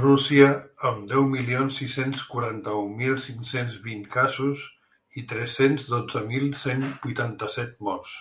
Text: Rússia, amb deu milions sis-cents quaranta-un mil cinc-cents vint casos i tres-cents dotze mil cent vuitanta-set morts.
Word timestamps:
Rússia, 0.00 0.48
amb 0.88 1.06
deu 1.12 1.24
milions 1.30 1.78
sis-cents 1.80 2.20
quaranta-un 2.34 2.92
mil 3.00 3.16
cinc-cents 3.24 3.78
vint 3.86 4.04
casos 4.16 4.62
i 5.22 5.24
tres-cents 5.32 5.88
dotze 5.96 6.22
mil 6.28 6.46
cent 6.62 6.86
vuitanta-set 7.08 7.74
morts. 7.90 8.14